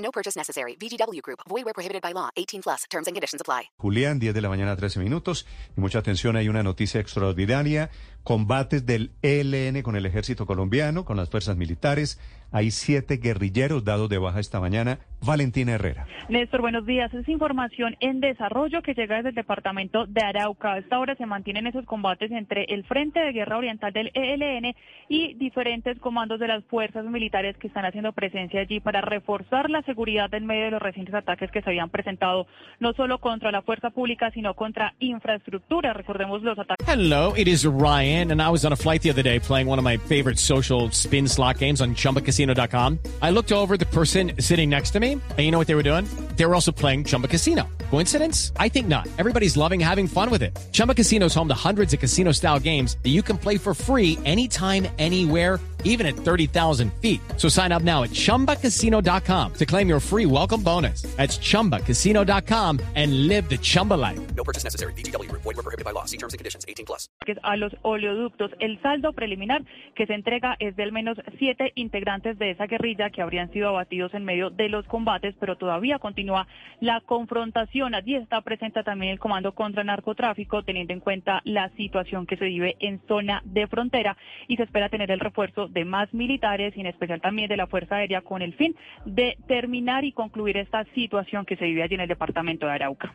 [0.00, 0.76] No purchase necessary.
[0.76, 1.40] VGW Group.
[1.48, 2.30] Void where prohibited by law.
[2.36, 2.86] 18 plus.
[2.90, 3.70] Terms and conditions apply.
[3.78, 5.46] Julián, 10 de la mañana, 13 minutos.
[5.76, 7.90] Y mucha atención, hay una noticia extraordinaria.
[8.24, 12.18] Combates del ELN con el ejército colombiano, con las fuerzas militares.
[12.52, 14.98] Hay siete guerrilleros dados de baja esta mañana.
[15.24, 16.06] Valentina Herrera.
[16.28, 17.12] Néstor, buenos días.
[17.14, 20.72] Es información en desarrollo que llega desde el departamento de Arauca.
[20.72, 24.74] A esta hora se mantienen esos combates entre el Frente de Guerra Oriental del ELN
[25.08, 29.82] y diferentes comandos de las fuerzas militares que están haciendo presencia allí para reforzar la
[29.90, 32.46] seguridad en medio de los recientes ataques que se habían presentado
[32.78, 35.92] no solo contra la fuerza pública, sino contra infraestructura.
[35.92, 36.86] Recordemos los ataques.
[36.86, 39.78] Hello, it is Ryan, and I was on a flight the other day playing one
[39.78, 42.98] of my favorite social spin slot games on chumbacasino.com.
[43.20, 45.82] I looked over the person sitting next to me, and you know what they were
[45.82, 46.06] doing?
[46.36, 47.68] They were also playing Chumba Casino.
[47.90, 48.52] Coincidence?
[48.56, 49.08] I think not.
[49.18, 50.56] Everybody's loving having fun with it.
[50.72, 53.74] Chumba Casino is home to hundreds of casino style games that you can play for
[53.74, 57.20] free anytime, anywhere even at 30,000 feet.
[57.36, 61.02] So sign up now at ChumbaCasino.com to claim your free welcome bonus.
[61.16, 64.18] That's ChumbaCasino.com and live the Chumba life.
[64.34, 64.94] No purchase necessary.
[64.94, 65.42] VGW Group.
[65.42, 66.06] Void where prohibited by law.
[66.06, 66.64] See terms and conditions.
[66.66, 67.08] 18 plus.
[67.42, 68.50] A los oleoductos.
[68.58, 69.62] El saldo preliminar
[69.94, 73.68] que se entrega es de al menos siete integrantes de esa guerrilla que habrían sido
[73.68, 76.46] abatidos en medio de los combates, pero todavía continúa
[76.80, 77.94] la confrontación.
[77.94, 82.46] Allí está presente también el Comando contra Narcotráfico, teniendo en cuenta la situación que se
[82.46, 84.16] vive en zona de frontera
[84.48, 87.66] y se espera tener el refuerzo de más militares y en especial también de la
[87.66, 91.94] Fuerza Aérea con el fin de terminar y concluir esta situación que se vive allí
[91.94, 93.14] en el departamento de Arauca.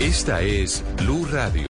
[0.00, 1.73] Esta es Blue Radio.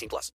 [0.01, 0.29] 18 plus.